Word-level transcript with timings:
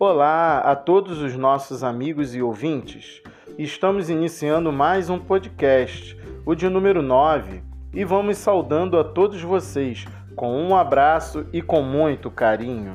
Olá 0.00 0.60
a 0.60 0.76
todos 0.76 1.20
os 1.20 1.34
nossos 1.34 1.82
amigos 1.82 2.32
e 2.32 2.40
ouvintes. 2.40 3.20
Estamos 3.58 4.08
iniciando 4.08 4.70
mais 4.70 5.10
um 5.10 5.18
podcast, 5.18 6.16
o 6.46 6.54
de 6.54 6.68
número 6.68 7.02
9, 7.02 7.64
e 7.92 8.04
vamos 8.04 8.38
saudando 8.38 8.96
a 8.96 9.02
todos 9.02 9.42
vocês 9.42 10.04
com 10.36 10.56
um 10.56 10.76
abraço 10.76 11.48
e 11.52 11.60
com 11.60 11.82
muito 11.82 12.30
carinho. 12.30 12.94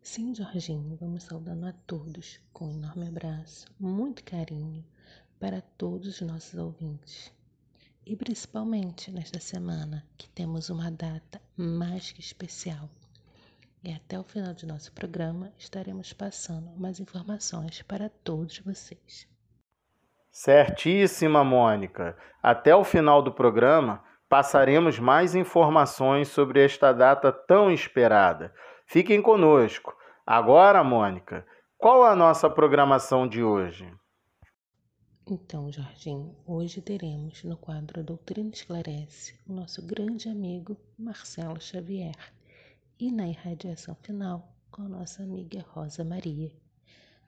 Sim, 0.00 0.32
Jorginho, 0.32 0.96
vamos 1.00 1.24
saudando 1.24 1.66
a 1.66 1.72
todos 1.84 2.38
com 2.52 2.68
um 2.68 2.76
enorme 2.76 3.08
abraço, 3.08 3.66
muito 3.76 4.22
carinho 4.22 4.84
para 5.40 5.60
todos 5.60 6.06
os 6.06 6.20
nossos 6.20 6.56
ouvintes. 6.56 7.35
E 8.06 8.14
principalmente 8.14 9.10
nesta 9.10 9.40
semana 9.40 10.04
que 10.16 10.28
temos 10.28 10.70
uma 10.70 10.92
data 10.92 11.42
mais 11.56 12.12
que 12.12 12.20
especial. 12.20 12.88
E 13.82 13.92
até 13.92 14.16
o 14.16 14.22
final 14.22 14.54
de 14.54 14.64
nosso 14.64 14.92
programa 14.92 15.52
estaremos 15.58 16.12
passando 16.12 16.70
mais 16.78 17.00
informações 17.00 17.82
para 17.82 18.08
todos 18.08 18.60
vocês. 18.60 19.28
Certíssima, 20.30 21.42
Mônica. 21.42 22.16
Até 22.40 22.76
o 22.76 22.84
final 22.84 23.20
do 23.22 23.32
programa 23.32 24.04
passaremos 24.28 25.00
mais 25.00 25.34
informações 25.34 26.28
sobre 26.28 26.64
esta 26.64 26.92
data 26.92 27.32
tão 27.32 27.72
esperada. 27.72 28.54
Fiquem 28.86 29.20
conosco. 29.20 29.92
Agora, 30.24 30.84
Mônica, 30.84 31.44
qual 31.76 32.04
a 32.04 32.14
nossa 32.14 32.48
programação 32.48 33.26
de 33.26 33.42
hoje? 33.42 33.92
Então, 35.28 35.72
Jorginho, 35.72 36.36
hoje 36.46 36.80
teremos 36.80 37.42
no 37.42 37.56
quadro 37.56 38.04
Doutrina 38.04 38.50
Esclarece 38.50 39.34
o 39.44 39.52
nosso 39.52 39.82
grande 39.82 40.28
amigo 40.28 40.76
Marcelo 40.96 41.60
Xavier 41.60 42.14
e 42.96 43.10
na 43.10 43.26
irradiação 43.26 43.96
final 43.96 44.54
com 44.70 44.82
a 44.82 44.88
nossa 44.88 45.24
amiga 45.24 45.66
Rosa 45.70 46.04
Maria. 46.04 46.52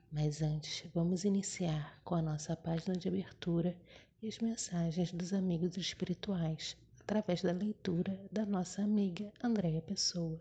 Mas 0.09 0.41
antes, 0.41 0.89
vamos 0.93 1.25
iniciar 1.25 1.99
com 2.05 2.15
a 2.15 2.21
nossa 2.21 2.55
página 2.55 2.95
de 2.95 3.09
abertura 3.09 3.75
e 4.21 4.29
as 4.29 4.39
mensagens 4.39 5.11
dos 5.11 5.33
amigos 5.33 5.75
espirituais, 5.75 6.77
através 7.01 7.41
da 7.41 7.51
leitura 7.51 8.17
da 8.31 8.45
nossa 8.45 8.81
amiga 8.81 9.29
Andréa 9.43 9.81
Pessoa. 9.81 10.39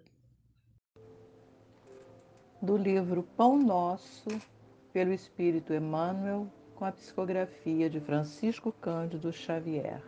Do 2.63 2.77
livro 2.77 3.25
Pão 3.37 3.61
Nosso, 3.61 4.29
pelo 4.93 5.13
Espírito 5.13 5.75
Emmanuel, 5.75 6.49
com 6.79 6.85
a 6.85 6.93
psicografia 6.93 7.91
de 7.91 7.99
Francisco 7.99 8.71
Cândido 8.71 9.33
Xavier. 9.33 10.01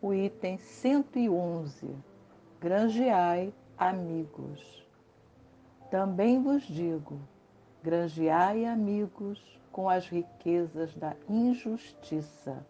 O 0.00 0.14
item 0.14 0.56
111. 0.56 1.88
Grangeai 2.60 3.52
amigos. 3.76 4.86
Também 5.90 6.40
vos 6.40 6.62
digo, 6.62 7.18
grangeai 7.82 8.64
amigos 8.64 9.60
com 9.72 9.88
as 9.88 10.06
riquezas 10.06 10.94
da 10.94 11.16
injustiça, 11.28 12.64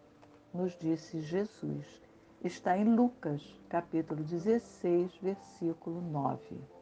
nos 0.53 0.75
disse 0.75 1.21
Jesus. 1.21 2.01
Está 2.43 2.79
em 2.79 2.85
Lucas, 2.85 3.43
capítulo 3.69 4.25
16, 4.25 5.15
versículo 5.21 6.01
9. 6.01 6.74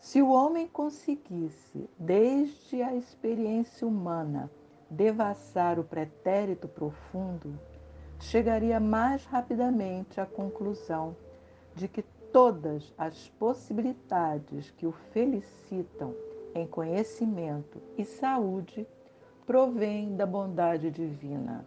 Se 0.00 0.22
o 0.22 0.30
homem 0.30 0.66
conseguisse, 0.66 1.88
desde 1.98 2.80
a 2.82 2.96
experiência 2.96 3.86
humana, 3.86 4.50
devassar 4.90 5.78
o 5.78 5.84
pretérito 5.84 6.66
profundo, 6.66 7.60
chegaria 8.18 8.80
mais 8.80 9.26
rapidamente 9.26 10.18
à 10.18 10.24
conclusão 10.24 11.14
de 11.74 11.86
que 11.86 12.02
todas 12.32 12.94
as 12.96 13.28
possibilidades 13.38 14.70
que 14.70 14.86
o 14.86 14.92
felicitam 15.12 16.14
em 16.54 16.66
conhecimento 16.66 17.80
e 17.98 18.04
saúde 18.04 18.86
provêm 19.46 20.16
da 20.16 20.24
bondade 20.24 20.90
divina 20.90 21.66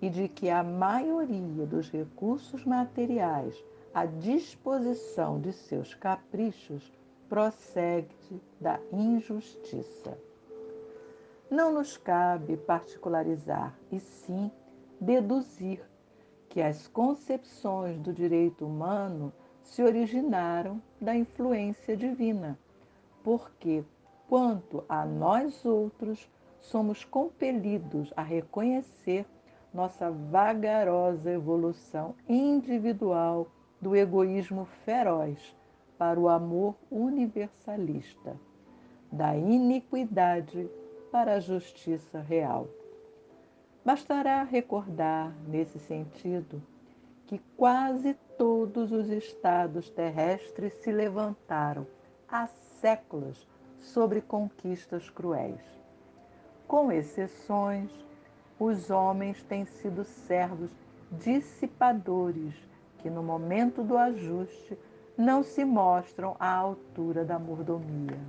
e 0.00 0.08
de 0.08 0.26
que 0.26 0.48
a 0.48 0.62
maioria 0.62 1.66
dos 1.66 1.90
recursos 1.90 2.64
materiais 2.64 3.62
à 3.92 4.06
disposição 4.06 5.38
de 5.38 5.52
seus 5.52 5.94
caprichos 5.94 6.92
procede 7.28 8.40
da 8.60 8.80
injustiça. 8.92 10.18
Não 11.50 11.72
nos 11.72 11.96
cabe 11.96 12.56
particularizar, 12.56 13.78
e 13.90 14.00
sim 14.00 14.50
deduzir 15.00 15.80
que 16.48 16.60
as 16.60 16.86
concepções 16.88 17.98
do 17.98 18.12
direito 18.12 18.66
humano 18.66 19.32
se 19.62 19.82
originaram 19.82 20.82
da 21.00 21.14
influência 21.14 21.96
divina, 21.96 22.58
porque, 23.22 23.84
quanto 24.28 24.84
a 24.88 25.04
nós 25.04 25.64
outros, 25.64 26.28
somos 26.60 27.04
compelidos 27.04 28.12
a 28.16 28.22
reconhecer 28.22 29.26
nossa 29.72 30.10
vagarosa 30.10 31.30
evolução 31.30 32.14
individual 32.28 33.46
do 33.80 33.94
egoísmo 33.94 34.64
feroz 34.84 35.57
para 35.98 36.18
o 36.18 36.28
amor 36.28 36.76
universalista, 36.90 38.36
da 39.10 39.36
iniquidade 39.36 40.70
para 41.10 41.34
a 41.34 41.40
justiça 41.40 42.20
real. 42.20 42.68
Bastará 43.84 44.42
recordar, 44.44 45.34
nesse 45.46 45.78
sentido, 45.78 46.62
que 47.26 47.40
quase 47.56 48.14
todos 48.36 48.92
os 48.92 49.08
estados 49.10 49.90
terrestres 49.90 50.72
se 50.74 50.92
levantaram 50.92 51.86
há 52.28 52.46
séculos 52.80 53.48
sobre 53.80 54.20
conquistas 54.20 55.10
cruéis. 55.10 55.60
Com 56.66 56.92
exceções, 56.92 57.90
os 58.58 58.90
homens 58.90 59.42
têm 59.42 59.64
sido 59.64 60.04
servos 60.04 60.70
dissipadores 61.10 62.54
que, 62.98 63.08
no 63.08 63.22
momento 63.22 63.82
do 63.82 63.96
ajuste, 63.96 64.76
não 65.18 65.42
se 65.42 65.64
mostram 65.64 66.36
à 66.38 66.54
altura 66.54 67.24
da 67.24 67.40
mordomia. 67.40 68.20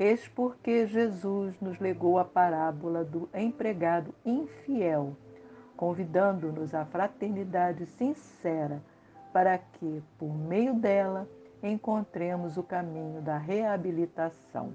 Eis 0.00 0.26
porque 0.26 0.84
Jesus 0.84 1.54
nos 1.60 1.78
legou 1.78 2.18
a 2.18 2.24
parábola 2.24 3.04
do 3.04 3.28
empregado 3.32 4.12
infiel, 4.26 5.14
convidando-nos 5.76 6.74
à 6.74 6.84
fraternidade 6.84 7.86
sincera, 7.86 8.82
para 9.32 9.58
que, 9.58 10.02
por 10.18 10.34
meio 10.34 10.74
dela, 10.74 11.28
encontremos 11.62 12.56
o 12.56 12.64
caminho 12.64 13.22
da 13.22 13.38
reabilitação. 13.38 14.72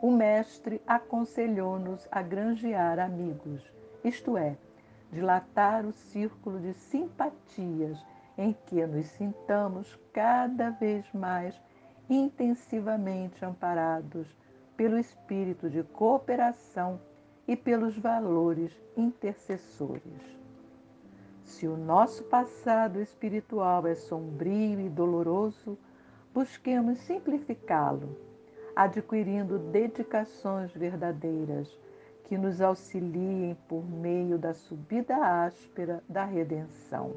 O 0.00 0.12
Mestre 0.12 0.80
aconselhou-nos 0.86 2.06
a 2.08 2.22
granjear 2.22 3.00
amigos, 3.00 3.68
isto 4.04 4.38
é, 4.38 4.56
dilatar 5.10 5.84
o 5.84 5.92
círculo 5.92 6.60
de 6.60 6.72
simpatias 6.74 7.98
em 8.38 8.56
que 8.66 8.86
nos 8.86 9.06
sintamos 9.08 9.98
cada 10.12 10.70
vez 10.70 11.04
mais 11.12 11.60
intensivamente 12.08 13.44
amparados 13.44 14.28
pelo 14.76 14.96
espírito 14.96 15.68
de 15.68 15.82
cooperação 15.82 17.00
e 17.48 17.56
pelos 17.56 17.98
valores 17.98 18.72
intercessores. 18.96 20.38
Se 21.42 21.66
o 21.66 21.76
nosso 21.76 22.22
passado 22.24 23.00
espiritual 23.00 23.86
é 23.86 23.94
sombrio 23.94 24.80
e 24.80 24.88
doloroso, 24.88 25.76
busquemos 26.32 26.98
simplificá-lo, 27.00 28.16
adquirindo 28.76 29.58
dedicações 29.58 30.70
verdadeiras 30.72 31.76
que 32.24 32.38
nos 32.38 32.60
auxiliem 32.60 33.56
por 33.66 33.82
meio 33.82 34.38
da 34.38 34.54
subida 34.54 35.16
áspera 35.16 36.04
da 36.08 36.24
redenção. 36.24 37.16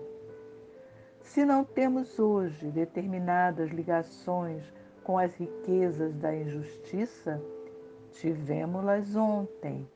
Se 1.23 1.45
não 1.45 1.63
temos 1.63 2.19
hoje 2.19 2.68
determinadas 2.68 3.69
ligações 3.69 4.63
com 5.03 5.18
as 5.18 5.33
riquezas 5.35 6.13
da 6.15 6.35
injustiça, 6.35 7.41
tivemos-las 8.12 9.15
ontem 9.15 9.88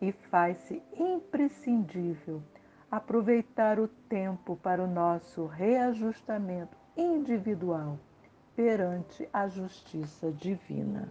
e 0.00 0.12
faz-se 0.12 0.82
imprescindível 0.98 2.42
aproveitar 2.90 3.80
o 3.80 3.88
tempo 3.88 4.56
para 4.56 4.82
o 4.82 4.86
nosso 4.86 5.46
reajustamento 5.46 6.76
individual 6.96 7.98
perante 8.54 9.28
a 9.32 9.48
justiça 9.48 10.30
divina. 10.32 11.08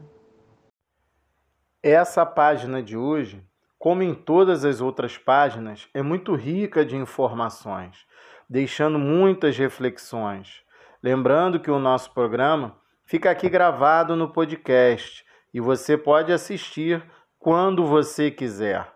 Essa 1.81 2.25
página 2.25 2.81
de 2.81 2.97
hoje, 2.97 3.43
como 3.77 4.01
em 4.01 4.15
todas 4.15 4.65
as 4.65 4.81
outras 4.81 5.17
páginas, 5.17 5.87
é 5.93 6.01
muito 6.01 6.33
rica 6.33 6.83
de 6.83 6.95
informações 6.95 8.05
deixando 8.49 8.99
muitas 8.99 9.57
reflexões. 9.57 10.63
Lembrando 11.01 11.59
que 11.59 11.69
o 11.69 11.79
nosso 11.79 12.11
programa 12.13 12.75
fica 13.05 13.29
aqui 13.29 13.49
gravado 13.49 14.15
no 14.15 14.29
podcast 14.29 15.25
e 15.53 15.59
você 15.59 15.97
pode 15.97 16.31
assistir 16.31 17.03
quando 17.39 17.85
você 17.85 18.31
quiser 18.31 18.87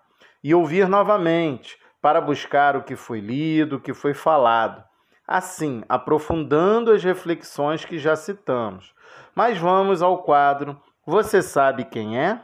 e 0.43 0.55
ouvir 0.55 0.87
novamente 0.87 1.77
para 2.01 2.21
buscar 2.21 2.75
o 2.75 2.83
que 2.83 2.95
foi 2.95 3.19
lido, 3.19 3.75
o 3.75 3.79
que 3.79 3.93
foi 3.93 4.13
falado. 4.13 4.83
assim, 5.27 5.83
aprofundando 5.87 6.91
as 6.91 7.03
reflexões 7.03 7.85
que 7.85 7.99
já 7.99 8.15
citamos. 8.15 8.95
Mas 9.35 9.59
vamos 9.59 10.01
ao 10.01 10.23
quadro 10.23 10.81
Você 11.05 11.43
sabe 11.43 11.85
quem 11.85 12.19
é? 12.19 12.41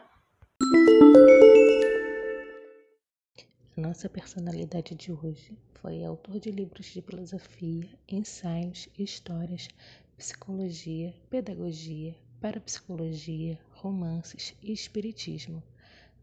Nossa 3.77 4.07
personalidade 4.07 4.95
de 4.95 5.11
hoje 5.11 5.51
foi 5.81 6.01
autor 6.05 6.39
de 6.39 6.49
livros 6.49 6.85
de 6.85 7.01
filosofia, 7.01 7.89
ensaios, 8.07 8.87
histórias, 8.97 9.67
psicologia, 10.15 11.13
pedagogia, 11.29 12.15
parapsicologia, 12.39 13.59
romances 13.73 14.55
e 14.63 14.71
espiritismo, 14.71 15.61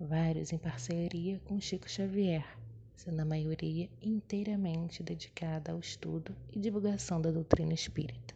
vários 0.00 0.50
em 0.50 0.56
parceria 0.56 1.38
com 1.44 1.60
Chico 1.60 1.90
Xavier, 1.90 2.42
sendo 2.96 3.20
a 3.20 3.26
maioria 3.26 3.86
inteiramente 4.00 5.02
dedicada 5.02 5.72
ao 5.72 5.78
estudo 5.78 6.34
e 6.54 6.58
divulgação 6.58 7.20
da 7.20 7.30
doutrina 7.30 7.74
espírita. 7.74 8.34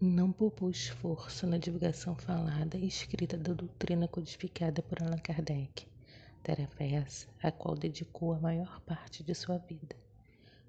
Não 0.00 0.32
poupou 0.32 0.70
esforço 0.70 1.46
na 1.46 1.58
divulgação 1.58 2.16
falada 2.16 2.78
e 2.78 2.86
escrita 2.86 3.36
da 3.36 3.52
doutrina 3.52 4.08
codificada 4.08 4.80
por 4.80 5.02
Allan 5.02 5.18
Kardec, 5.18 5.86
tarefa 6.44 6.84
essa 6.84 7.26
a 7.42 7.50
qual 7.50 7.74
dedicou 7.74 8.34
a 8.34 8.38
maior 8.38 8.78
parte 8.82 9.24
de 9.24 9.34
sua 9.34 9.56
vida. 9.56 9.96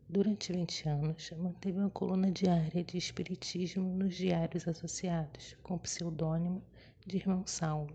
Durante 0.08 0.54
20 0.54 0.88
anos, 0.88 1.32
manteve 1.38 1.78
uma 1.78 1.90
coluna 1.90 2.32
diária 2.32 2.82
de 2.82 2.98
espiritismo 2.98 3.84
nos 3.84 4.16
diários 4.16 4.66
associados, 4.70 5.58
com 5.62 5.76
o 5.76 5.80
pseudônimo 5.80 6.64
de 7.06 7.18
Irmão 7.18 7.46
Saulo. 7.46 7.94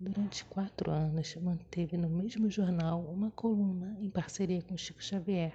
Durante 0.00 0.46
quatro 0.46 0.90
anos, 0.90 1.36
manteve 1.36 1.98
no 1.98 2.08
mesmo 2.08 2.48
jornal 2.48 3.02
uma 3.02 3.30
coluna 3.32 3.94
em 4.00 4.08
parceria 4.08 4.62
com 4.62 4.74
Chico 4.74 5.02
Xavier, 5.02 5.52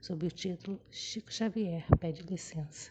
sob 0.00 0.26
o 0.26 0.30
título 0.30 0.80
Chico 0.90 1.30
Xavier 1.30 1.84
pede 1.98 2.22
licença. 2.22 2.90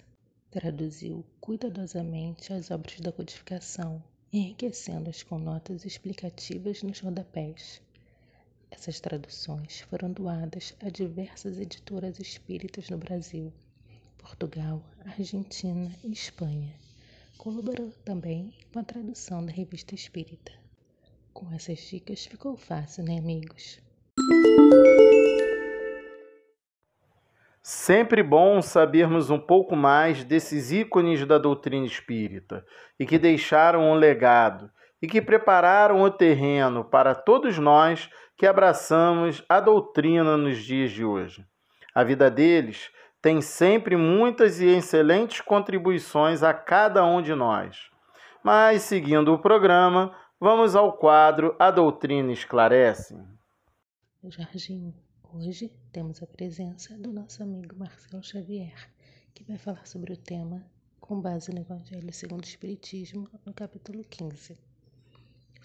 Traduziu 0.51 1.25
cuidadosamente 1.41 2.53
as 2.53 2.69
obras 2.69 2.99
da 2.99 3.11
codificação, 3.11 4.03
enriquecendo-as 4.31 5.23
com 5.23 5.39
notas 5.39 5.85
explicativas 5.85 6.83
nos 6.83 6.99
rodapés. 6.99 7.81
Essas 8.69 8.99
traduções 8.99 9.81
foram 9.81 10.11
doadas 10.11 10.75
a 10.79 10.89
diversas 10.89 11.57
editoras 11.57 12.19
espíritas 12.19 12.89
no 12.89 12.97
Brasil, 12.97 13.51
Portugal, 14.17 14.83
Argentina 15.05 15.91
e 16.03 16.11
Espanha. 16.11 16.73
Colaborou 17.37 17.91
também 18.05 18.53
com 18.71 18.79
a 18.79 18.83
tradução 18.83 19.43
da 19.43 19.51
Revista 19.51 19.95
Espírita. 19.95 20.51
Com 21.33 21.51
essas 21.51 21.79
dicas 21.79 22.25
ficou 22.25 22.55
fácil, 22.55 23.03
né, 23.03 23.17
amigos? 23.17 23.79
Sempre 27.89 28.21
bom 28.21 28.61
sabermos 28.61 29.31
um 29.31 29.39
pouco 29.39 29.75
mais 29.75 30.23
desses 30.23 30.71
ícones 30.71 31.25
da 31.25 31.39
doutrina 31.39 31.87
espírita 31.87 32.63
e 32.99 33.03
que 33.03 33.17
deixaram 33.17 33.89
um 33.89 33.95
legado 33.95 34.69
e 35.01 35.07
que 35.07 35.19
prepararam 35.19 36.03
o 36.03 36.11
terreno 36.11 36.85
para 36.85 37.15
todos 37.15 37.57
nós 37.57 38.07
que 38.37 38.45
abraçamos 38.45 39.43
a 39.49 39.59
doutrina 39.59 40.37
nos 40.37 40.63
dias 40.63 40.91
de 40.91 41.03
hoje. 41.03 41.43
A 41.91 42.03
vida 42.03 42.29
deles 42.29 42.91
tem 43.23 43.41
sempre 43.41 43.95
muitas 43.95 44.61
e 44.61 44.67
excelentes 44.67 45.41
contribuições 45.41 46.43
a 46.43 46.53
cada 46.53 47.03
um 47.03 47.23
de 47.23 47.33
nós. 47.33 47.89
Mas, 48.43 48.83
seguindo 48.83 49.33
o 49.33 49.39
programa, 49.39 50.15
vamos 50.39 50.75
ao 50.75 50.93
quadro 50.93 51.55
A 51.57 51.71
Doutrina 51.71 52.31
Esclarece. 52.31 53.17
Jorginho, 54.23 54.93
hoje 55.33 55.71
temos 55.91 56.23
a 56.23 56.27
presença 56.27 56.97
do 56.97 57.13
nosso 57.13 57.43
amigo 57.43 57.75
Marcelo 57.75 58.23
Xavier, 58.23 58.89
que 59.33 59.43
vai 59.43 59.57
falar 59.57 59.85
sobre 59.85 60.11
o 60.13 60.17
tema 60.17 60.65
com 60.99 61.21
base 61.21 61.51
no 61.51 61.59
Evangelho 61.59 62.11
segundo 62.11 62.43
o 62.43 62.47
Espiritismo, 62.47 63.29
no 63.45 63.53
capítulo 63.53 64.03
15. 64.03 64.57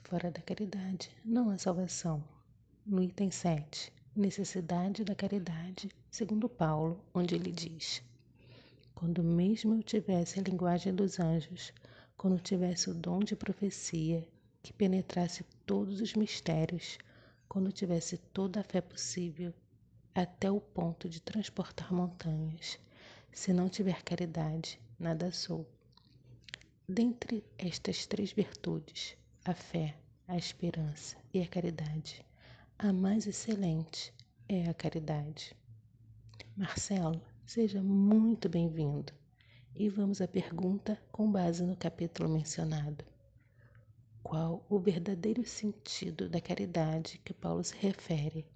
Fora 0.03 0.31
da 0.31 0.43
caridade 0.43 1.11
não 1.25 1.49
há 1.49 1.57
salvação. 1.57 2.23
No 2.85 3.03
item 3.03 3.31
7, 3.31 3.91
necessidade 4.15 5.03
da 5.03 5.15
caridade, 5.15 5.89
segundo 6.11 6.49
Paulo, 6.49 7.03
onde 7.15 7.35
ele 7.35 7.51
diz: 7.51 8.03
Quando 8.95 9.25
mesmo 9.25 9.77
eu 9.77 9.83
tivesse 9.83 10.39
a 10.39 10.43
linguagem 10.43 10.95
dos 10.95 11.19
anjos, 11.19 11.73
quando 12.19 12.39
tivesse 12.39 12.91
o 12.91 12.95
dom 12.95 13.21
de 13.21 13.35
profecia, 13.35 14.29
que 14.63 14.75
penetrasse 14.75 15.43
todos 15.65 16.03
os 16.03 16.15
mistérios, 16.15 16.99
quando 17.55 17.71
tivesse 17.71 18.19
toda 18.19 18.59
a 18.59 18.65
fé 18.65 18.81
possível, 18.81 19.55
até 20.13 20.51
o 20.51 20.61
ponto 20.61 21.09
de 21.09 21.23
transportar 21.23 21.93
montanhas, 21.93 22.81
se 23.31 23.53
não 23.53 23.69
tiver 23.69 24.03
caridade, 24.03 24.81
nada 24.99 25.31
sou. 25.31 25.65
Dentre 26.89 27.45
estas 27.57 28.07
três 28.07 28.33
virtudes, 28.33 29.17
a 29.45 29.55
fé, 29.55 29.97
a 30.27 30.37
esperança 30.37 31.17
e 31.33 31.41
a 31.41 31.47
caridade, 31.47 32.27
a 32.77 32.93
mais 32.93 33.25
excelente 33.25 34.13
é 34.49 34.69
a 34.69 34.75
caridade. 34.75 35.57
Marcelo, 36.57 37.23
seja 37.47 37.81
muito 37.81 38.49
bem-vindo. 38.49 39.13
E 39.77 39.89
vamos 39.89 40.21
à 40.21 40.27
pergunta 40.27 41.01
com 41.13 41.31
base 41.31 41.63
no 41.63 41.77
capítulo 41.77 42.29
mencionado. 42.29 43.05
Qual 44.25 44.65
o 44.71 44.79
verdadeiro 44.79 45.45
sentido 45.45 46.31
da 46.31 46.41
caridade 46.41 47.21
que 47.23 47.35
Paulo 47.35 47.63
se 47.63 47.77
refere 47.77 48.47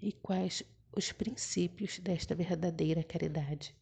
e 0.00 0.12
quais 0.12 0.62
os 0.94 1.10
princípios 1.10 1.98
desta 1.98 2.34
verdadeira 2.34 3.02
caridade? 3.02 3.74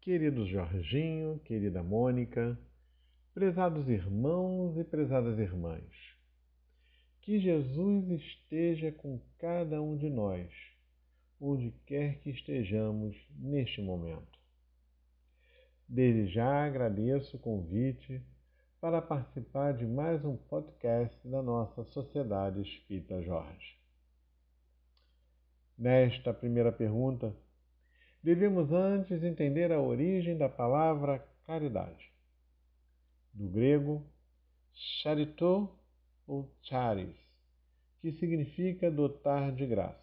Querido 0.00 0.46
Jorginho, 0.46 1.40
querida 1.40 1.82
Mônica, 1.82 2.56
prezados 3.34 3.88
irmãos 3.88 4.78
e 4.78 4.84
prezadas 4.84 5.36
irmãs, 5.40 5.92
que 7.22 7.40
Jesus 7.40 8.08
esteja 8.22 8.92
com 8.92 9.20
cada 9.36 9.82
um 9.82 9.96
de 9.96 10.08
nós, 10.08 10.48
onde 11.40 11.72
quer 11.86 12.20
que 12.20 12.30
estejamos 12.30 13.16
neste 13.36 13.82
momento. 13.82 14.38
Desde 15.88 16.32
já 16.32 16.64
agradeço 16.64 17.36
o 17.36 17.40
convite 17.40 18.22
para 18.80 19.02
participar 19.02 19.74
de 19.74 19.84
mais 19.84 20.24
um 20.24 20.38
podcast 20.38 21.14
da 21.28 21.42
nossa 21.42 21.84
Sociedade 21.84 22.62
Espírita 22.62 23.20
Jorge. 23.22 23.76
Nesta 25.76 26.32
primeira 26.32 26.72
pergunta, 26.72 27.36
devemos 28.22 28.72
antes 28.72 29.22
entender 29.22 29.70
a 29.70 29.78
origem 29.78 30.38
da 30.38 30.48
palavra 30.48 31.18
caridade. 31.46 32.10
Do 33.34 33.50
grego, 33.50 34.02
charito 34.72 35.68
ou 36.26 36.50
charis, 36.62 37.14
que 38.00 38.12
significa 38.12 38.90
dotar 38.90 39.54
de 39.54 39.66
graça. 39.66 40.00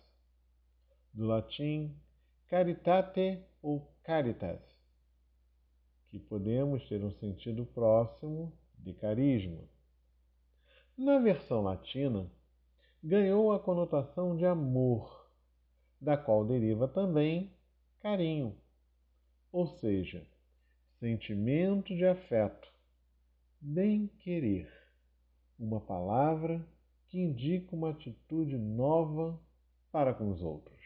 Do 1.12 1.25
latim 1.25 1.96
caritate 2.48 3.43
ou 3.60 3.91
caritas, 4.03 4.62
que 6.10 6.19
podemos 6.19 6.88
ter 6.88 7.03
um 7.03 7.12
sentido 7.13 7.65
próximo 7.65 8.53
de 8.79 8.93
carisma. 8.93 9.63
Na 10.98 11.19
versão 11.19 11.62
latina, 11.62 12.29
ganhou 13.03 13.51
a 13.51 13.60
conotação 13.60 14.36
de 14.36 14.46
amor, 14.46 15.29
da 16.00 16.17
qual 16.17 16.46
deriva 16.46 16.88
também 16.88 17.51
carinho, 18.00 18.55
ou 19.51 19.67
seja, 19.67 20.25
sentimento 21.00 21.96
de 21.96 22.05
afeto, 22.05 22.67
bem-querer 23.60 24.72
uma 25.60 25.79
palavra 25.79 26.65
que 27.07 27.19
indica 27.19 27.75
uma 27.75 27.91
atitude 27.91 28.57
nova 28.57 29.39
para 29.91 30.13
com 30.13 30.31
os 30.31 30.41
outros. 30.41 30.77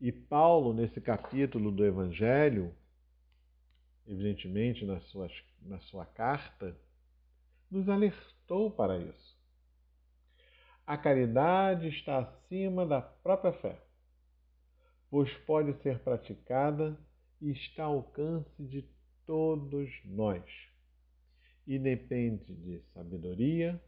E 0.00 0.12
Paulo, 0.12 0.72
nesse 0.72 1.00
capítulo 1.00 1.70
do 1.70 1.84
Evangelho, 1.84 2.74
evidentemente 4.06 4.84
na 4.84 5.00
sua, 5.00 5.30
na 5.62 5.80
sua 5.80 6.04
carta, 6.06 6.76
nos 7.70 7.88
alertou 7.88 8.70
para 8.70 8.98
isso. 8.98 9.34
A 10.86 10.98
caridade 10.98 11.88
está 11.88 12.18
acima 12.18 12.86
da 12.86 13.00
própria 13.00 13.52
fé, 13.52 13.80
pois 15.10 15.32
pode 15.38 15.72
ser 15.82 15.98
praticada 16.00 16.98
e 17.40 17.50
está 17.50 17.84
ao 17.84 17.94
alcance 17.96 18.62
de 18.62 18.86
todos 19.26 19.90
nós 20.04 20.44
e 21.66 21.78
depende 21.78 22.54
de 22.54 22.80
sabedoria, 22.92 23.80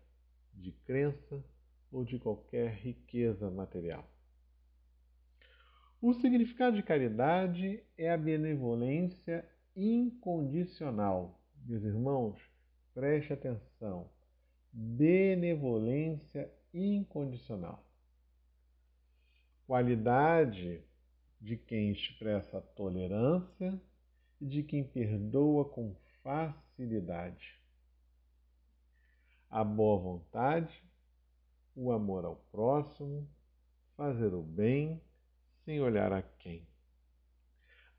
de 0.54 0.72
crença 0.72 1.44
ou 1.92 2.04
de 2.04 2.18
qualquer 2.18 2.72
riqueza 2.74 3.50
material. 3.50 4.08
O 6.00 6.14
significado 6.14 6.76
de 6.76 6.82
caridade 6.82 7.82
é 7.96 8.10
a 8.10 8.16
benevolência 8.16 9.46
incondicional. 9.76 11.38
Meus 11.66 11.84
irmãos, 11.84 12.40
preste 12.94 13.32
atenção. 13.32 14.08
Benevolência 14.72 16.50
incondicional. 16.72 17.84
Qualidade 19.66 20.82
de 21.40 21.56
quem 21.56 21.90
expressa 21.90 22.60
tolerância 22.60 23.78
e 24.40 24.46
de 24.46 24.62
quem 24.62 24.82
perdoa 24.82 25.64
com 25.66 25.94
facilidade. 26.22 27.60
A 29.50 29.62
boa 29.62 29.98
vontade, 29.98 30.82
o 31.74 31.92
amor 31.92 32.24
ao 32.24 32.36
próximo, 32.50 33.28
fazer 33.96 34.32
o 34.34 34.42
bem 34.42 35.00
sem 35.64 35.80
olhar 35.80 36.12
a 36.12 36.22
quem. 36.22 36.66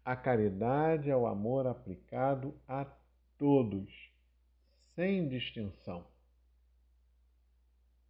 A 0.08 0.16
caridade 0.16 1.10
é 1.10 1.18
o 1.18 1.28
amor 1.28 1.68
aplicado 1.68 2.56
a 2.66 2.86
todos, 3.38 3.90
sem 4.96 5.28
distinção. 5.28 6.08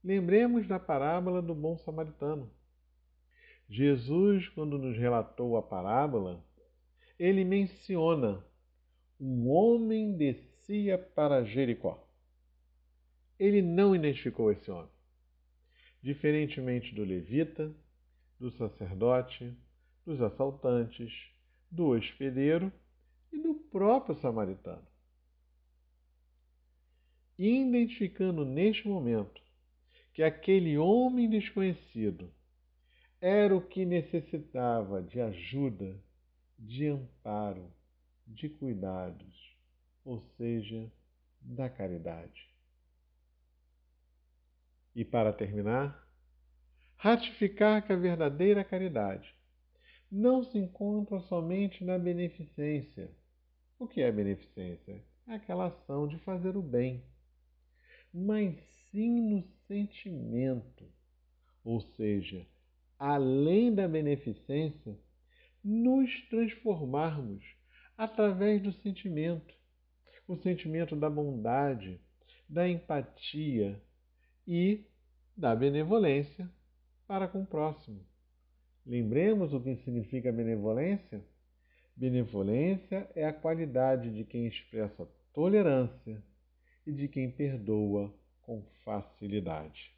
Lembremos 0.03 0.67
da 0.67 0.79
parábola 0.79 1.41
do 1.41 1.55
bom 1.55 1.75
samaritano. 1.79 2.51
Jesus, 3.67 4.47
quando 4.49 4.77
nos 4.77 4.95
relatou 4.95 5.57
a 5.57 5.63
parábola, 5.63 6.45
ele 7.17 7.43
menciona 7.43 8.45
um 9.19 9.49
homem 9.49 10.15
descia 10.15 10.99
para 10.99 11.45
Jericó. 11.45 12.07
Ele 13.39 13.63
não 13.63 13.95
identificou 13.95 14.51
esse 14.51 14.69
homem. 14.69 14.91
Diferentemente 16.03 16.93
do 16.93 17.03
levita, 17.03 17.73
do 18.39 18.51
sacerdote, 18.51 19.51
dos 20.05 20.21
assaltantes, 20.21 21.35
do 21.69 21.87
hospedeiro 21.87 22.71
e 23.31 23.39
do 23.39 23.53
próprio 23.53 24.15
samaritano. 24.15 24.87
Identificando 27.37 28.43
neste 28.43 28.87
momento 28.87 29.41
que 30.13 30.23
aquele 30.23 30.77
homem 30.77 31.29
desconhecido 31.29 32.33
era 33.21 33.55
o 33.55 33.61
que 33.61 33.85
necessitava 33.85 35.01
de 35.01 35.21
ajuda, 35.21 35.95
de 36.57 36.87
amparo, 36.87 37.71
de 38.25 38.49
cuidados, 38.49 39.55
ou 40.03 40.19
seja, 40.37 40.91
da 41.41 41.69
caridade. 41.69 42.47
E 44.95 45.05
para 45.05 45.31
terminar, 45.31 46.07
ratificar 46.95 47.85
que 47.85 47.93
a 47.93 47.95
verdadeira 47.95 48.63
caridade 48.63 49.36
não 50.11 50.43
se 50.43 50.57
encontra 50.57 51.19
somente 51.21 51.83
na 51.83 51.97
beneficência. 51.97 53.09
O 53.77 53.87
que 53.87 54.01
é 54.01 54.11
beneficência? 54.11 55.03
É 55.27 55.35
aquela 55.35 55.67
ação 55.67 56.07
de 56.07 56.17
fazer 56.19 56.55
o 56.55 56.61
bem, 56.61 57.03
mas 58.13 58.55
sim 58.89 59.29
no 59.29 59.43
sentimento, 59.67 60.85
ou 61.63 61.81
seja, 61.81 62.47
além 62.97 63.73
da 63.75 63.87
beneficência, 63.87 64.97
nos 65.63 66.09
transformarmos 66.29 67.43
através 67.97 68.61
do 68.63 68.71
sentimento, 68.71 69.53
o 70.27 70.37
sentimento 70.37 70.95
da 70.95 71.09
bondade, 71.09 71.99
da 72.47 72.67
empatia 72.67 73.81
e 74.47 74.85
da 75.35 75.53
benevolência 75.53 76.49
para 77.05 77.27
com 77.27 77.41
o 77.41 77.45
próximo. 77.45 78.05
Lembremos 78.87 79.53
o 79.53 79.59
que 79.59 79.75
significa 79.83 80.31
benevolência? 80.31 81.21
Benevolência 81.93 83.11
é 83.13 83.25
a 83.25 83.33
qualidade 83.33 84.09
de 84.09 84.23
quem 84.23 84.47
expressa 84.47 85.05
tolerância 85.33 86.23
e 86.85 86.93
de 86.93 87.09
quem 87.09 87.29
perdoa 87.29 88.13
com 88.41 88.63
facilidade. 88.85 89.91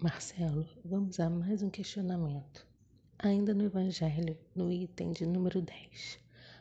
Marcelo, 0.00 0.66
vamos 0.82 1.20
a 1.20 1.28
mais 1.28 1.62
um 1.62 1.68
questionamento. 1.68 2.66
Ainda 3.18 3.52
no 3.52 3.66
Evangelho, 3.66 4.38
no 4.54 4.72
item 4.72 5.12
de 5.12 5.26
número 5.26 5.60
10, 5.60 6.18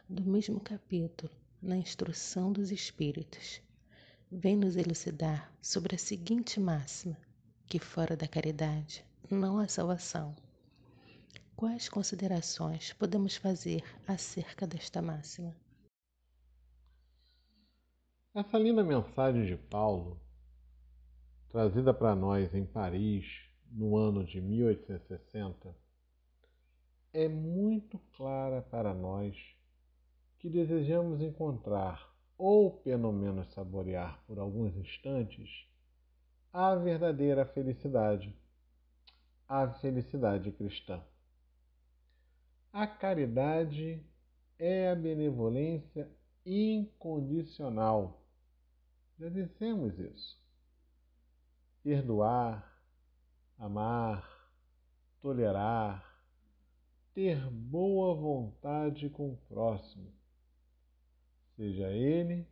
do 0.10 0.26
mesmo 0.30 0.60
capítulo, 0.60 1.32
na 1.62 1.78
instrução 1.78 2.52
dos 2.52 2.70
Espíritos, 2.70 3.62
vem 4.30 4.58
nos 4.58 4.76
elucidar 4.76 5.56
sobre 5.62 5.96
a 5.96 5.98
seguinte 5.98 6.60
máxima: 6.60 7.16
que 7.66 7.80
fora 7.80 8.18
da 8.18 8.28
caridade 8.28 9.06
não 9.32 9.58
há 9.58 9.70
salvação. 9.70 10.36
Quais 11.58 11.90
considerações 11.90 12.94
podemos 12.94 13.36
fazer 13.36 13.84
acerca 14.08 14.68
desta 14.68 15.02
máxima? 15.02 15.56
Essa 18.32 18.60
linda 18.60 18.84
mensagem 18.84 19.44
de 19.44 19.58
Paulo, 19.58 20.22
trazida 21.50 21.92
para 21.96 22.16
nós 22.16 22.54
em 22.54 22.64
Paris 22.64 23.26
no 23.72 23.98
ano 23.98 24.24
de 24.24 24.40
1860, 24.40 25.76
é 27.12 27.28
muito 27.28 27.98
clara 28.16 28.62
para 28.62 28.94
nós 28.94 29.36
que 30.38 30.52
desejamos 30.52 31.22
encontrar, 31.22 32.08
ou 32.38 32.70
pelo 32.70 33.12
menos 33.12 33.52
saborear 33.54 34.24
por 34.28 34.38
alguns 34.38 34.76
instantes, 34.76 35.68
a 36.54 36.76
verdadeira 36.76 37.48
felicidade, 37.48 38.32
a 39.50 39.68
felicidade 39.68 40.52
cristã. 40.52 41.04
A 42.80 42.86
caridade 42.86 44.06
é 44.60 44.92
a 44.92 44.96
benevolência 44.96 46.08
incondicional. 46.46 48.22
Já 49.18 49.30
dissemos 49.30 49.98
isso. 49.98 50.40
Perdoar, 51.82 52.80
amar, 53.58 54.30
tolerar, 55.20 56.22
ter 57.16 57.50
boa 57.50 58.14
vontade 58.14 59.10
com 59.10 59.32
o 59.32 59.38
próximo, 59.50 60.14
seja 61.56 61.90
ele 61.90 62.48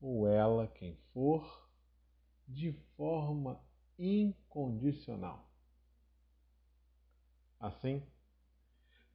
ou 0.00 0.26
ela 0.26 0.68
quem 0.68 0.96
for, 1.12 1.68
de 2.48 2.72
forma 2.96 3.62
incondicional. 3.98 5.52
Assim, 7.60 8.02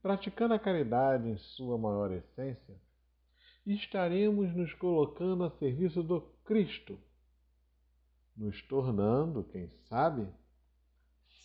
praticando 0.06 0.54
a 0.54 0.60
caridade 0.60 1.28
em 1.28 1.36
sua 1.36 1.80
maior 1.80 2.12
essência, 2.12 2.76
estaremos 3.66 4.56
nos 4.56 4.72
colocando 4.76 5.44
a 5.44 5.50
serviço 5.50 6.04
do 6.04 6.22
Cristo, 6.44 7.00
nos 8.38 8.62
tornando, 8.68 9.44
quem 9.46 9.68
sabe, 9.90 10.28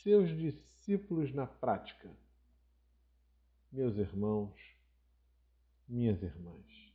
seus 0.03 0.29
discípulos 0.37 1.33
na 1.33 1.47
prática. 1.47 2.11
Meus 3.73 3.97
irmãos, 3.97 4.55
minhas 5.89 6.23
irmãs, 6.23 6.93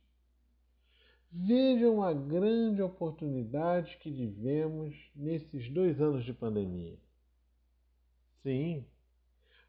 vejam 1.32 2.00
a 2.00 2.14
grande 2.14 2.80
oportunidade 2.80 3.96
que 3.96 4.14
tivemos 4.14 4.94
nesses 5.16 5.68
dois 5.68 6.00
anos 6.00 6.24
de 6.24 6.32
pandemia. 6.32 6.96
Sim, 8.44 8.86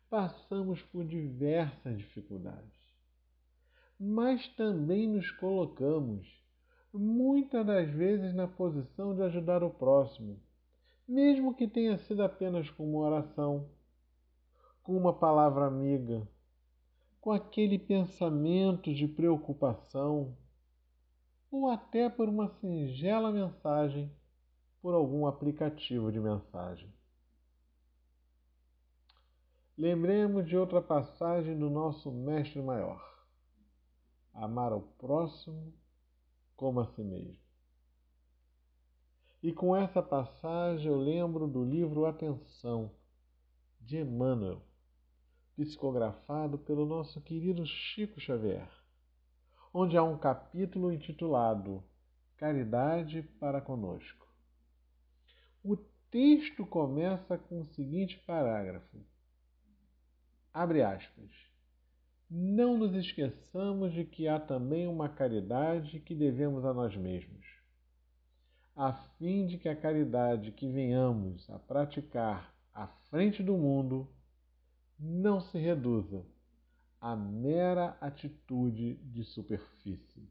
passamos 0.10 0.82
por 0.84 1.06
diversas 1.06 1.98
dificuldades, 1.98 2.80
mas 4.00 4.48
também 4.50 5.08
nos 5.08 5.32
colocamos, 5.32 6.28
muitas 6.94 7.66
das 7.66 7.90
vezes, 7.90 8.34
na 8.34 8.48
posição 8.48 9.16
de 9.16 9.22
ajudar 9.24 9.64
o 9.64 9.70
próximo, 9.70 10.40
mesmo 11.08 11.54
que 11.54 11.68
tenha 11.68 11.98
sido 11.98 12.24
apenas 12.24 12.70
com 12.70 12.90
uma 12.90 13.00
oração, 13.00 13.70
com 14.82 14.96
uma 14.96 15.14
palavra 15.14 15.66
amiga, 15.66 16.28
com 17.20 17.32
aquele 17.32 17.78
pensamento 17.78 18.94
de 18.94 19.08
preocupação, 19.08 20.38
ou 21.52 21.70
até 21.70 22.10
por 22.10 22.30
uma 22.30 22.50
singela 22.50 23.32
mensagem 23.32 24.12
por 24.82 24.94
algum 24.94 25.26
aplicativo 25.26 26.12
de 26.12 26.20
mensagem. 26.20 26.97
Lembremos 29.80 30.48
de 30.48 30.58
outra 30.58 30.82
passagem 30.82 31.56
do 31.56 31.70
nosso 31.70 32.12
Mestre 32.12 32.60
Maior: 32.64 33.00
amar 34.34 34.72
ao 34.72 34.82
próximo 34.82 35.72
como 36.56 36.80
a 36.80 36.88
si 36.88 37.04
mesmo. 37.04 37.38
E 39.44 39.54
com 39.54 39.76
essa 39.76 40.02
passagem 40.02 40.88
eu 40.88 40.98
lembro 40.98 41.48
do 41.48 41.64
livro 41.64 42.08
Atenção, 42.08 42.90
de 43.80 44.00
Emmanuel, 44.00 44.64
psicografado 45.56 46.58
pelo 46.58 46.84
nosso 46.84 47.22
querido 47.22 47.64
Chico 47.64 48.20
Xavier, 48.20 48.72
onde 49.72 49.96
há 49.96 50.02
um 50.02 50.18
capítulo 50.18 50.92
intitulado 50.92 51.84
Caridade 52.36 53.22
para 53.40 53.62
Conosco. 53.62 54.28
O 55.64 55.78
texto 56.10 56.66
começa 56.66 57.38
com 57.38 57.62
o 57.62 57.66
seguinte 57.68 58.18
parágrafo 58.26 59.06
Abre 60.58 60.82
aspas. 60.82 61.30
Não 62.28 62.80
nos 62.80 62.96
esqueçamos 62.96 63.94
de 63.94 64.04
que 64.04 64.28
há 64.28 64.40
também 64.40 64.88
uma 64.88 65.08
caridade 65.08 66.00
que 66.00 66.16
devemos 66.16 66.66
a 66.66 66.74
nós 66.74 66.96
mesmos, 66.96 67.46
a 68.76 68.92
fim 68.92 69.46
de 69.46 69.60
que 69.60 69.70
a 69.70 69.76
caridade 69.76 70.52
que 70.52 70.68
venhamos 70.68 71.48
a 71.52 71.60
praticar 71.60 72.52
à 72.74 72.88
frente 72.88 73.44
do 73.44 73.56
mundo 73.56 74.10
não 74.98 75.40
se 75.40 75.60
reduza 75.60 76.26
a 77.00 77.16
mera 77.16 77.96
atitude 78.02 78.96
de 78.96 79.24
superfície. 79.26 80.28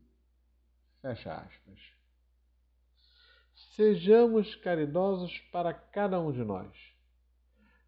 Fecha 1.00 1.34
aspas. 1.34 1.80
Sejamos 3.76 4.56
caridosos 4.56 5.38
para 5.52 5.72
cada 5.72 6.18
um 6.18 6.32
de 6.32 6.42
nós. 6.42 6.76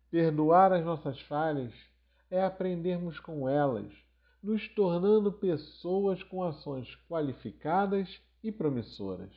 Perdoar 0.09 0.73
as 0.73 0.85
nossas 0.85 1.21
falhas 1.23 1.75
é 2.31 2.43
aprendermos 2.43 3.19
com 3.21 3.49
elas, 3.49 3.93
nos 4.43 4.69
tornando 4.69 5.33
pessoas 5.33 6.23
com 6.23 6.43
ações 6.43 6.95
qualificadas 7.09 8.21
e 8.43 8.53
promissoras. 8.53 9.33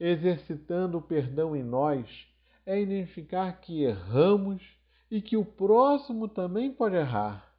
Exercitando 0.00 0.98
o 0.98 1.02
perdão 1.02 1.54
em 1.54 1.62
nós 1.62 2.26
é 2.64 2.80
identificar 2.80 3.60
que 3.60 3.82
erramos 3.82 4.62
e 5.10 5.20
que 5.22 5.36
o 5.36 5.44
próximo 5.44 6.28
também 6.28 6.72
pode 6.72 6.96
errar 6.96 7.54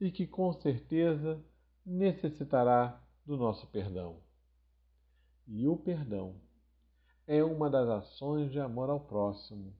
e 0.00 0.10
que 0.10 0.26
com 0.26 0.52
certeza 0.54 1.42
necessitará 1.84 3.00
do 3.24 3.36
nosso 3.36 3.66
perdão. 3.68 4.18
E 5.46 5.66
o 5.68 5.76
perdão 5.76 6.36
é 7.26 7.44
uma 7.44 7.68
das 7.68 7.88
ações 7.88 8.50
de 8.50 8.58
amor 8.58 8.90
ao 8.90 9.00
próximo, 9.00 9.74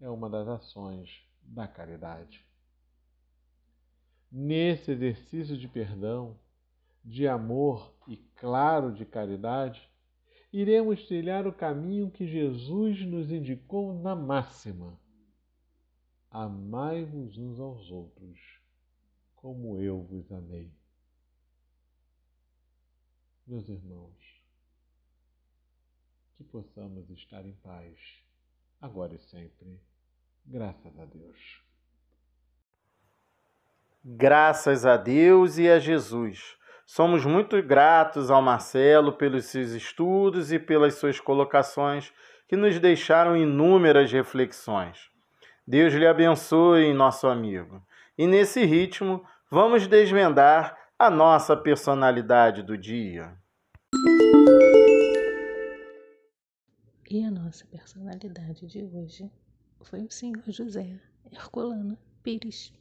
é 0.00 0.08
uma 0.08 0.28
das 0.28 0.48
ações 0.48 1.25
da 1.48 1.66
caridade. 1.66 2.44
Nesse 4.30 4.90
exercício 4.90 5.56
de 5.56 5.68
perdão, 5.68 6.38
de 7.04 7.26
amor 7.26 7.94
e, 8.08 8.16
claro, 8.16 8.92
de 8.92 9.04
caridade, 9.04 9.88
iremos 10.52 11.06
trilhar 11.06 11.46
o 11.46 11.52
caminho 11.52 12.10
que 12.10 12.26
Jesus 12.26 13.06
nos 13.06 13.30
indicou 13.30 13.94
na 13.94 14.14
máxima 14.14 14.98
Amai-vos 16.38 17.38
uns 17.38 17.58
aos 17.58 17.90
outros, 17.90 18.38
como 19.36 19.78
eu 19.78 20.02
vos 20.02 20.30
amei. 20.30 20.70
Meus 23.46 23.66
irmãos, 23.70 24.44
que 26.34 26.44
possamos 26.44 27.08
estar 27.08 27.46
em 27.46 27.54
paz, 27.54 27.98
agora 28.82 29.14
e 29.14 29.18
sempre. 29.18 29.80
Graças 30.46 30.98
a 30.98 31.04
Deus. 31.04 31.62
Graças 34.04 34.86
a 34.86 34.96
Deus 34.96 35.58
e 35.58 35.68
a 35.68 35.78
Jesus. 35.80 36.56
Somos 36.86 37.26
muito 37.26 37.60
gratos 37.60 38.30
ao 38.30 38.40
Marcelo 38.40 39.12
pelos 39.12 39.46
seus 39.46 39.70
estudos 39.70 40.52
e 40.52 40.58
pelas 40.58 40.94
suas 40.94 41.18
colocações 41.18 42.12
que 42.46 42.54
nos 42.54 42.78
deixaram 42.78 43.36
inúmeras 43.36 44.12
reflexões. 44.12 45.10
Deus 45.66 45.92
lhe 45.92 46.06
abençoe, 46.06 46.94
nosso 46.94 47.26
amigo. 47.26 47.84
E 48.16 48.24
nesse 48.24 48.64
ritmo, 48.64 49.26
vamos 49.50 49.88
desvendar 49.88 50.78
a 50.96 51.10
nossa 51.10 51.56
personalidade 51.56 52.62
do 52.62 52.78
dia. 52.78 53.36
E 57.10 57.24
a 57.24 57.30
nossa 57.32 57.66
personalidade 57.66 58.64
de 58.68 58.84
hoje 58.84 59.28
foi 59.82 60.00
o 60.02 60.10
senhor 60.10 60.42
José 60.46 60.98
Herculano 61.32 61.96
Pires. 62.22 62.72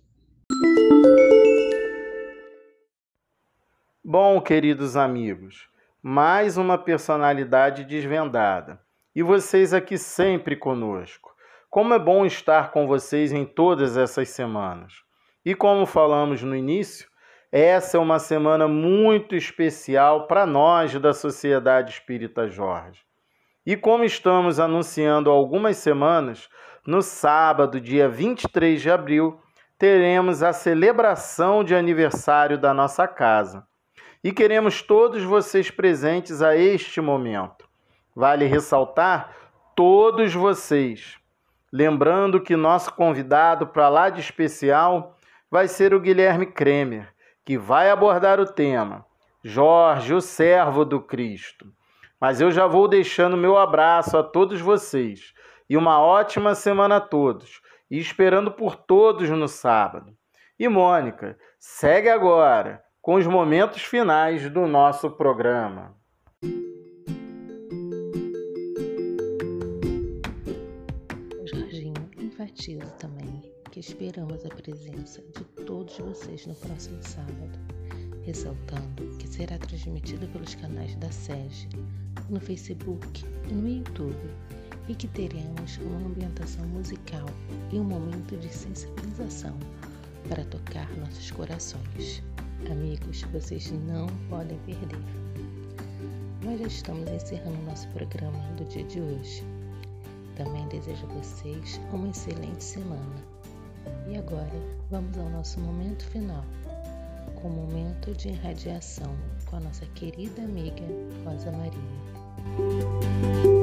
Bom, 4.04 4.42
queridos 4.42 4.96
amigos, 4.96 5.68
mais 6.02 6.58
uma 6.58 6.78
personalidade 6.78 7.84
desvendada. 7.84 8.80
E 9.16 9.24
vocês 9.24 9.74
aqui 9.74 9.98
sempre 9.98 10.56
conosco. 10.56 11.36
Como 11.70 11.94
é 11.94 12.00
bom 12.00 12.26
estar 12.26 12.72
com 12.72 12.88
vocês 12.88 13.32
em 13.32 13.46
todas 13.46 13.98
essas 13.98 14.30
semanas. 14.30 14.94
E 15.44 15.54
como 15.54 15.86
falamos 15.86 16.42
no 16.42 16.56
início, 16.56 17.10
essa 17.52 17.98
é 17.98 18.00
uma 18.00 18.20
semana 18.20 18.68
muito 18.68 19.36
especial 19.36 20.28
para 20.28 20.46
nós 20.46 20.94
da 21.00 21.14
Sociedade 21.14 21.94
Espírita 21.94 22.50
Jorge. 22.50 23.02
E 23.66 23.76
como 23.76 24.04
estamos 24.04 24.60
anunciando 24.60 25.32
há 25.32 25.34
algumas 25.34 25.78
semanas, 25.78 26.50
no 26.86 27.02
sábado, 27.02 27.80
dia 27.82 28.08
23 28.08 28.82
de 28.82 28.92
abril, 28.92 29.40
teremos 29.78 30.44
a 30.44 30.54
celebração 30.54 31.64
de 31.64 31.76
aniversário 31.76 32.58
da 32.58 32.74
nossa 32.74 33.08
casa. 33.08 33.66
E 34.24 34.32
queremos 34.32 34.82
todos 34.82 35.24
vocês 35.24 35.70
presentes 35.70 36.42
a 36.42 36.56
este 36.56 37.02
momento. 37.02 37.68
Vale 38.16 38.46
ressaltar 38.46 39.36
todos 39.76 40.34
vocês 40.34 41.20
Lembrando 41.78 42.40
que 42.40 42.56
nosso 42.56 42.94
convidado 42.94 43.68
para 43.68 43.90
lá 43.90 44.10
de 44.10 44.22
especial 44.22 45.18
vai 45.52 45.68
ser 45.68 45.94
o 45.94 46.00
Guilherme 46.00 46.46
Kremer, 46.46 47.14
que 47.44 47.58
vai 47.58 47.90
abordar 47.90 48.40
o 48.40 48.46
tema 48.46 49.06
Jorge, 49.44 50.14
o 50.14 50.22
servo 50.22 50.86
do 50.86 51.02
Cristo. 51.02 51.68
Mas 52.18 52.40
eu 52.40 52.50
já 52.50 52.66
vou 52.66 52.88
deixando 52.88 53.36
meu 53.36 53.58
abraço 53.58 54.18
a 54.18 54.24
todos 54.24 54.62
vocês 54.62 55.34
e 55.70 55.78
uma 55.78 56.00
ótima 56.00 56.56
semana 56.56 56.98
a 56.98 57.02
todos, 57.02 57.62
e 57.90 58.00
esperando 58.00 58.52
por 58.52 58.76
todos 58.76 59.30
no 59.30 59.48
sábado. 59.48 60.14
E 60.58 60.68
Mônica, 60.68 61.38
segue 61.60 62.10
agora 62.10 62.84
com 63.02 63.16
os 63.16 63.28
momentos 63.28 63.84
finais 63.84 64.50
do 64.50 64.68
nosso 64.68 65.12
programa. 65.12 65.96
enfatizo 72.46 72.92
também 72.98 73.42
que 73.72 73.80
esperamos 73.80 74.46
a 74.46 74.50
presença 74.50 75.22
de 75.22 75.44
todos 75.66 75.98
vocês 75.98 76.46
no 76.46 76.56
próximo 76.56 77.02
sábado, 77.02 77.60
ressaltando 78.24 79.18
que 79.18 79.28
será 79.28 79.58
transmitido 79.58 80.28
pelos 80.30 80.56
canais 80.56 80.96
da 80.96 81.12
SEG, 81.12 81.68
no 82.30 82.40
Facebook 82.40 83.26
e 83.50 83.54
no 83.54 83.68
YouTube, 83.68 84.30
e 84.88 84.96
que 84.96 85.08
teremos 85.08 85.78
uma 85.78 86.08
ambientação 86.08 86.66
musical 86.68 87.26
e 87.72 87.80
um 87.80 87.84
momento 87.84 88.38
de 88.38 88.54
sensibilização 88.54 89.58
para 90.30 90.44
tocar 90.46 90.90
nossos 90.98 91.32
corações. 91.32 92.24
Amigos, 92.70 93.22
vocês 93.32 93.72
não 93.72 94.08
podem 94.30 94.58
perder. 94.60 95.00
Nós 96.44 96.60
já 96.60 96.68
estamos 96.68 97.10
encerrando 97.10 97.58
nosso 97.64 97.88
programa 97.90 98.40
do 98.58 98.66
dia 98.66 98.84
de 98.84 99.02
hoje. 99.02 99.44
Também 100.36 100.68
desejo 100.68 101.06
a 101.06 101.14
vocês 101.14 101.80
uma 101.92 102.10
excelente 102.10 102.64
semana. 102.64 103.16
E 104.08 104.18
agora 104.18 104.52
vamos 104.90 105.18
ao 105.18 105.30
nosso 105.30 105.60
momento 105.60 106.04
final, 106.06 106.44
com 107.36 107.48
o 107.48 107.52
momento 107.52 108.14
de 108.14 108.30
irradiação 108.30 109.16
com 109.46 109.58
a 109.58 109.60
nossa 109.60 109.86
querida 109.88 110.42
amiga 110.42 110.84
Rosa 111.24 111.52
Maria. 111.52 113.55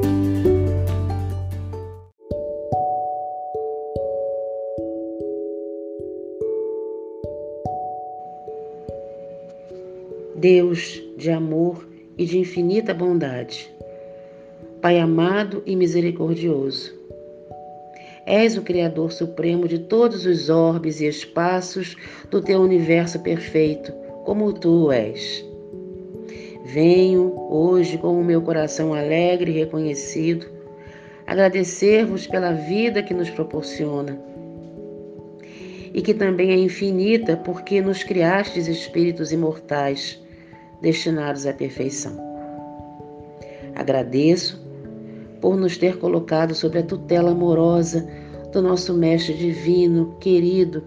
Deus 10.42 11.00
de 11.16 11.30
amor 11.30 11.88
e 12.18 12.26
de 12.26 12.36
infinita 12.36 12.92
bondade 12.92 13.72
Pai 14.80 14.98
amado 14.98 15.62
e 15.64 15.76
misericordioso. 15.76 16.92
És 18.26 18.56
o 18.56 18.62
Criador 18.62 19.12
Supremo 19.12 19.68
de 19.68 19.78
todos 19.78 20.26
os 20.26 20.48
orbes 20.48 21.00
e 21.00 21.06
espaços 21.06 21.96
do 22.28 22.42
teu 22.42 22.60
universo 22.60 23.20
perfeito, 23.20 23.92
como 24.24 24.52
tu 24.52 24.90
és. 24.90 25.46
Venho 26.64 27.32
hoje 27.48 27.96
com 27.96 28.20
o 28.20 28.24
meu 28.24 28.42
coração 28.42 28.92
alegre 28.92 29.52
e 29.52 29.58
reconhecido, 29.60 30.46
agradecer-vos 31.24 32.26
pela 32.26 32.50
vida 32.50 33.00
que 33.00 33.14
nos 33.14 33.30
proporciona 33.30 34.20
e 35.94 36.02
que 36.02 36.12
também 36.12 36.50
é 36.50 36.56
infinita 36.56 37.36
porque 37.36 37.80
nos 37.80 38.02
criastes 38.02 38.66
espíritos 38.66 39.30
imortais 39.30 40.20
destinados 40.82 41.46
à 41.46 41.52
perfeição. 41.52 42.12
Agradeço 43.74 44.60
por 45.40 45.56
nos 45.56 45.78
ter 45.78 45.98
colocado 45.98 46.54
sob 46.54 46.78
a 46.78 46.82
tutela 46.82 47.30
amorosa 47.30 48.06
do 48.52 48.60
nosso 48.60 48.92
Mestre 48.92 49.34
Divino, 49.34 50.14
querido 50.20 50.84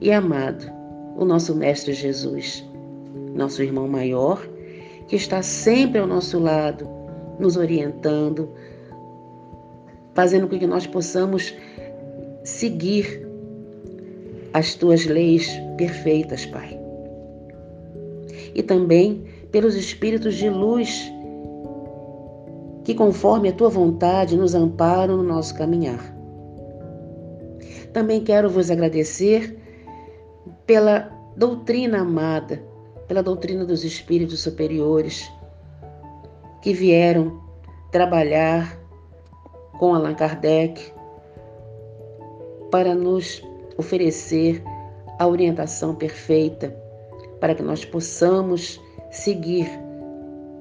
e 0.00 0.12
amado, 0.12 0.70
o 1.16 1.24
nosso 1.24 1.54
Mestre 1.54 1.92
Jesus, 1.92 2.64
nosso 3.34 3.62
irmão 3.62 3.88
maior, 3.88 4.46
que 5.08 5.16
está 5.16 5.42
sempre 5.42 5.98
ao 5.98 6.06
nosso 6.06 6.38
lado, 6.38 6.88
nos 7.40 7.56
orientando, 7.56 8.48
fazendo 10.14 10.46
com 10.46 10.58
que 10.58 10.66
nós 10.66 10.86
possamos 10.86 11.54
seguir 12.44 13.26
as 14.52 14.74
tuas 14.74 15.06
leis 15.06 15.50
perfeitas, 15.76 16.46
Pai. 16.46 16.78
E 18.54 18.62
também 18.62 19.24
pelos 19.50 19.74
espíritos 19.74 20.34
de 20.34 20.48
luz 20.48 21.10
que, 22.84 22.94
conforme 22.94 23.48
a 23.48 23.52
tua 23.52 23.68
vontade, 23.68 24.36
nos 24.36 24.54
amparam 24.54 25.18
no 25.18 25.22
nosso 25.22 25.54
caminhar. 25.54 26.14
Também 27.92 28.22
quero 28.22 28.48
vos 28.50 28.70
agradecer 28.70 29.58
pela 30.66 31.10
doutrina 31.36 32.00
amada, 32.00 32.62
pela 33.06 33.22
doutrina 33.22 33.64
dos 33.64 33.84
espíritos 33.84 34.40
superiores 34.40 35.30
que 36.62 36.72
vieram 36.72 37.40
trabalhar 37.90 38.78
com 39.78 39.94
Allan 39.94 40.14
Kardec 40.14 40.92
para 42.70 42.94
nos 42.94 43.42
oferecer 43.76 44.62
a 45.18 45.26
orientação 45.26 45.94
perfeita 45.94 46.74
para 47.40 47.54
que 47.54 47.62
nós 47.62 47.84
possamos 47.84 48.80
seguir 49.10 49.68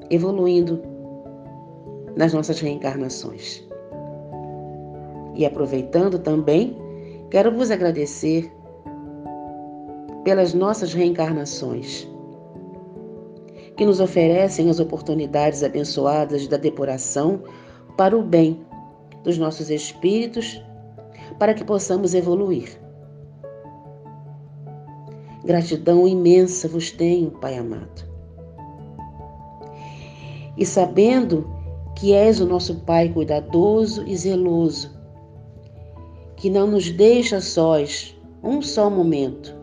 evoluindo 0.10 0.82
nas 2.16 2.34
nossas 2.34 2.60
reencarnações. 2.60 3.66
E 5.36 5.46
aproveitando 5.46 6.18
também, 6.20 6.76
quero 7.30 7.52
vos 7.56 7.70
agradecer 7.70 8.52
pelas 10.24 10.54
nossas 10.54 10.94
reencarnações, 10.94 12.08
que 13.78 13.86
nos 13.86 14.00
oferecem 14.00 14.70
as 14.70 14.80
oportunidades 14.80 15.64
abençoadas 15.64 16.48
da 16.48 16.58
depuração 16.58 17.44
para 17.96 18.18
o 18.18 18.24
bem 18.24 18.66
dos 19.24 19.38
nossos 19.38 19.70
espíritos, 19.70 20.62
para 21.38 21.54
que 21.54 21.64
possamos 21.64 22.14
evoluir. 22.14 22.80
Gratidão 25.46 26.08
imensa 26.08 26.68
vos 26.68 26.92
tenho, 26.92 27.32
Pai 27.32 27.58
amado. 27.58 28.17
E 30.58 30.66
sabendo 30.66 31.48
que 31.96 32.14
és 32.14 32.40
o 32.40 32.46
nosso 32.46 32.76
Pai 32.82 33.10
cuidadoso 33.10 34.04
e 34.08 34.16
zeloso, 34.16 34.92
que 36.36 36.50
não 36.50 36.68
nos 36.68 36.90
deixa 36.92 37.42
sós 37.42 38.16
um 38.44 38.62
só 38.62 38.90
momento 38.90 39.56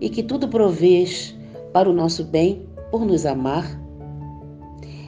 e 0.00 0.08
que 0.08 0.22
tudo 0.22 0.48
provês 0.48 1.34
para 1.72 1.90
o 1.90 1.92
nosso 1.92 2.24
bem 2.24 2.66
por 2.90 3.04
nos 3.04 3.26
amar, 3.26 3.78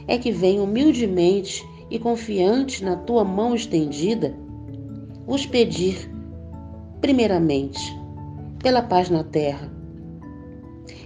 é 0.06 0.18
que 0.18 0.32
venho 0.32 0.64
humildemente 0.64 1.64
e 1.88 1.98
confiante 1.98 2.84
na 2.84 2.96
tua 2.96 3.24
mão 3.24 3.54
estendida 3.54 4.34
vos 5.26 5.46
pedir, 5.46 6.10
primeiramente, 7.00 7.80
pela 8.60 8.82
paz 8.82 9.08
na 9.08 9.22
terra, 9.22 9.72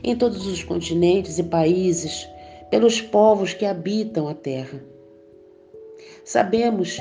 em 0.02 0.16
todos 0.16 0.46
os 0.46 0.62
continentes 0.62 1.38
e 1.38 1.42
países, 1.42 2.26
pelos 2.74 3.00
povos 3.00 3.54
que 3.54 3.64
habitam 3.64 4.26
a 4.26 4.34
terra. 4.34 4.82
Sabemos 6.24 7.00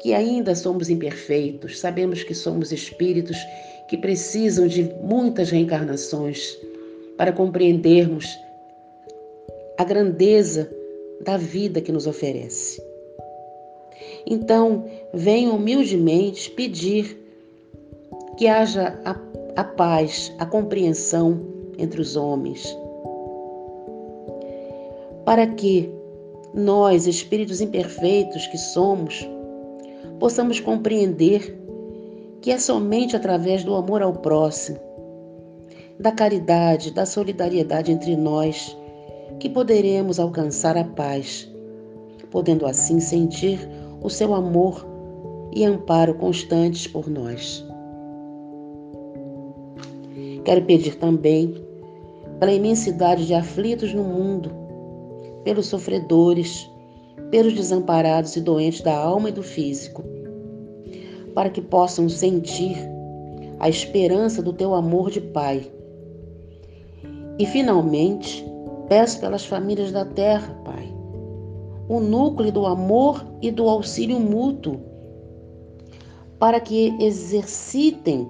que 0.00 0.14
ainda 0.14 0.54
somos 0.54 0.88
imperfeitos, 0.88 1.78
sabemos 1.78 2.24
que 2.24 2.34
somos 2.34 2.72
espíritos 2.72 3.36
que 3.88 3.98
precisam 3.98 4.68
de 4.68 4.84
muitas 5.02 5.50
reencarnações 5.50 6.58
para 7.18 7.30
compreendermos 7.30 8.26
a 9.76 9.84
grandeza 9.84 10.66
da 11.20 11.36
vida 11.36 11.82
que 11.82 11.92
nos 11.92 12.06
oferece. 12.06 12.82
Então, 14.26 14.86
venho 15.12 15.56
humildemente 15.56 16.50
pedir 16.52 17.22
que 18.38 18.48
haja 18.48 18.98
a, 19.04 19.14
a 19.60 19.64
paz, 19.64 20.32
a 20.38 20.46
compreensão 20.46 21.38
entre 21.76 22.00
os 22.00 22.16
homens, 22.16 22.74
para 25.26 25.44
que 25.48 25.92
nós, 26.54 27.08
espíritos 27.08 27.60
imperfeitos 27.60 28.46
que 28.46 28.56
somos, 28.56 29.28
possamos 30.20 30.60
compreender 30.60 31.60
que 32.40 32.52
é 32.52 32.58
somente 32.58 33.16
através 33.16 33.64
do 33.64 33.74
amor 33.74 34.02
ao 34.02 34.12
próximo, 34.12 34.78
da 35.98 36.12
caridade, 36.12 36.92
da 36.92 37.04
solidariedade 37.04 37.90
entre 37.90 38.16
nós, 38.16 38.76
que 39.40 39.50
poderemos 39.50 40.20
alcançar 40.20 40.76
a 40.76 40.84
paz, 40.84 41.50
podendo 42.30 42.64
assim 42.64 43.00
sentir 43.00 43.68
o 44.00 44.08
seu 44.08 44.32
amor 44.32 44.86
e 45.52 45.64
amparo 45.64 46.14
constantes 46.14 46.86
por 46.86 47.10
nós. 47.10 47.66
Quero 50.44 50.62
pedir 50.62 50.94
também 50.98 51.60
pela 52.38 52.52
imensidade 52.52 53.26
de 53.26 53.34
aflitos 53.34 53.92
no 53.92 54.04
mundo, 54.04 54.65
pelos 55.46 55.66
sofredores, 55.66 56.68
pelos 57.30 57.54
desamparados 57.54 58.34
e 58.34 58.40
doentes 58.40 58.80
da 58.80 58.98
alma 58.98 59.28
e 59.28 59.32
do 59.32 59.44
físico, 59.44 60.02
para 61.36 61.48
que 61.48 61.60
possam 61.60 62.08
sentir 62.08 62.76
a 63.60 63.68
esperança 63.68 64.42
do 64.42 64.52
teu 64.52 64.74
amor 64.74 65.08
de 65.08 65.20
Pai. 65.20 65.70
E 67.38 67.46
finalmente, 67.46 68.44
peço 68.88 69.20
pelas 69.20 69.44
famílias 69.44 69.92
da 69.92 70.04
terra, 70.04 70.52
Pai, 70.64 70.92
o 71.88 72.00
núcleo 72.00 72.50
do 72.50 72.66
amor 72.66 73.24
e 73.40 73.52
do 73.52 73.68
auxílio 73.68 74.18
mútuo, 74.18 74.80
para 76.40 76.58
que 76.58 76.92
exercitem 76.98 78.28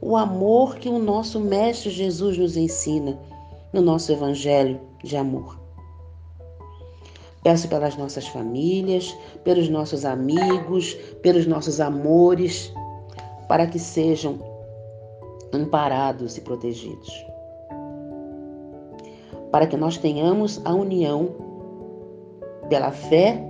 o 0.00 0.16
amor 0.16 0.76
que 0.76 0.88
o 0.88 1.00
nosso 1.00 1.40
Mestre 1.40 1.90
Jesus 1.90 2.38
nos 2.38 2.56
ensina 2.56 3.18
no 3.72 3.82
nosso 3.82 4.12
Evangelho 4.12 4.80
de 5.02 5.16
amor. 5.16 5.63
Peço 7.44 7.68
pelas 7.68 7.94
nossas 7.96 8.26
famílias, 8.26 9.14
pelos 9.44 9.68
nossos 9.68 10.06
amigos, 10.06 10.94
pelos 11.22 11.46
nossos 11.46 11.78
amores, 11.78 12.72
para 13.46 13.66
que 13.66 13.78
sejam 13.78 14.38
amparados 15.52 16.38
e 16.38 16.40
protegidos. 16.40 17.26
Para 19.52 19.66
que 19.66 19.76
nós 19.76 19.98
tenhamos 19.98 20.60
a 20.64 20.72
união 20.74 21.28
pela 22.68 22.90
fé 22.90 23.40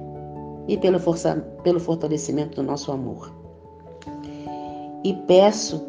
e 0.66 0.76
pelo, 0.76 0.98
força, 0.98 1.36
pelo 1.62 1.78
fortalecimento 1.78 2.56
do 2.56 2.62
nosso 2.64 2.90
amor. 2.90 3.32
E 5.04 5.14
peço 5.28 5.86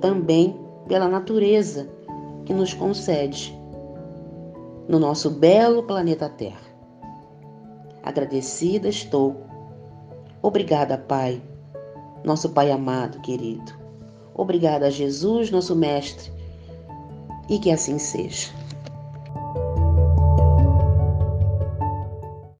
também 0.00 0.58
pela 0.88 1.06
natureza 1.06 1.86
que 2.46 2.54
nos 2.54 2.72
concede 2.72 3.56
no 4.88 4.98
nosso 4.98 5.30
belo 5.30 5.82
planeta 5.82 6.30
Terra. 6.30 6.73
Agradecida 8.04 8.86
estou. 8.86 9.46
Obrigada, 10.42 10.98
Pai, 10.98 11.40
nosso 12.22 12.50
Pai 12.50 12.70
amado, 12.70 13.18
querido. 13.22 13.72
Obrigada, 14.34 14.90
Jesus, 14.90 15.50
nosso 15.50 15.74
Mestre, 15.74 16.30
e 17.48 17.58
que 17.58 17.70
assim 17.70 17.98
seja. 17.98 18.50